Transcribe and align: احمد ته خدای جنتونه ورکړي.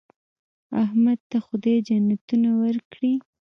احمد 0.83 1.19
ته 1.29 1.37
خدای 1.47 1.77
جنتونه 1.87 2.49
ورکړي. 2.63 3.13